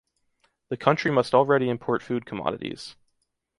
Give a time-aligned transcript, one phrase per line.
[0.69, 2.95] The country must already import food commodities.